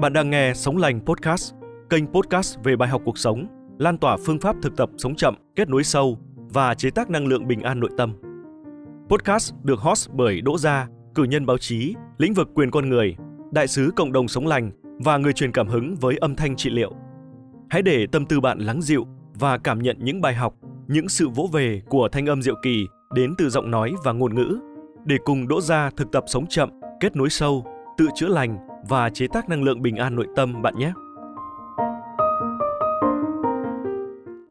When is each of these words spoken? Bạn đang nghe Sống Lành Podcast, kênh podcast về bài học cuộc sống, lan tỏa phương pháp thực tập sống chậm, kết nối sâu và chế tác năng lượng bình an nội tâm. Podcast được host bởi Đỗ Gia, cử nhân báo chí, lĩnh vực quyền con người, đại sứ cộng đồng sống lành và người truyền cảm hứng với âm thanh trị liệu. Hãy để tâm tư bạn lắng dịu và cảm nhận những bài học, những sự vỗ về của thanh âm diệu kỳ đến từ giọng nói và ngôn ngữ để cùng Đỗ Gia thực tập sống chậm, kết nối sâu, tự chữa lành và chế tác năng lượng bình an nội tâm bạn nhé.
Bạn 0.00 0.12
đang 0.12 0.30
nghe 0.30 0.54
Sống 0.54 0.76
Lành 0.76 1.00
Podcast, 1.06 1.54
kênh 1.90 2.06
podcast 2.06 2.58
về 2.64 2.76
bài 2.76 2.88
học 2.88 3.02
cuộc 3.04 3.18
sống, 3.18 3.46
lan 3.78 3.98
tỏa 3.98 4.16
phương 4.26 4.38
pháp 4.40 4.56
thực 4.62 4.76
tập 4.76 4.90
sống 4.98 5.14
chậm, 5.14 5.34
kết 5.56 5.68
nối 5.68 5.84
sâu 5.84 6.18
và 6.34 6.74
chế 6.74 6.90
tác 6.90 7.10
năng 7.10 7.26
lượng 7.26 7.46
bình 7.46 7.62
an 7.62 7.80
nội 7.80 7.90
tâm. 7.98 8.14
Podcast 9.08 9.54
được 9.62 9.78
host 9.78 10.10
bởi 10.12 10.40
Đỗ 10.40 10.58
Gia, 10.58 10.88
cử 11.14 11.24
nhân 11.24 11.46
báo 11.46 11.58
chí, 11.58 11.94
lĩnh 12.18 12.34
vực 12.34 12.48
quyền 12.54 12.70
con 12.70 12.88
người, 12.88 13.16
đại 13.52 13.66
sứ 13.68 13.90
cộng 13.96 14.12
đồng 14.12 14.28
sống 14.28 14.46
lành 14.46 14.70
và 14.82 15.16
người 15.16 15.32
truyền 15.32 15.52
cảm 15.52 15.68
hứng 15.68 15.96
với 16.00 16.16
âm 16.16 16.36
thanh 16.36 16.56
trị 16.56 16.70
liệu. 16.70 16.92
Hãy 17.70 17.82
để 17.82 18.06
tâm 18.12 18.26
tư 18.26 18.40
bạn 18.40 18.58
lắng 18.58 18.82
dịu 18.82 19.06
và 19.34 19.58
cảm 19.58 19.82
nhận 19.82 19.96
những 20.00 20.20
bài 20.20 20.34
học, 20.34 20.54
những 20.88 21.08
sự 21.08 21.28
vỗ 21.28 21.48
về 21.52 21.82
của 21.88 22.08
thanh 22.12 22.26
âm 22.26 22.42
diệu 22.42 22.54
kỳ 22.62 22.86
đến 23.14 23.34
từ 23.38 23.50
giọng 23.50 23.70
nói 23.70 23.92
và 24.04 24.12
ngôn 24.12 24.34
ngữ 24.34 24.58
để 25.04 25.16
cùng 25.24 25.48
Đỗ 25.48 25.60
Gia 25.60 25.90
thực 25.90 26.12
tập 26.12 26.24
sống 26.26 26.46
chậm, 26.46 26.70
kết 27.00 27.16
nối 27.16 27.30
sâu, 27.30 27.66
tự 27.98 28.08
chữa 28.14 28.28
lành 28.28 28.69
và 28.88 29.10
chế 29.10 29.26
tác 29.32 29.48
năng 29.48 29.62
lượng 29.62 29.82
bình 29.82 29.96
an 29.96 30.16
nội 30.16 30.26
tâm 30.36 30.62
bạn 30.62 30.78
nhé. 30.78 30.92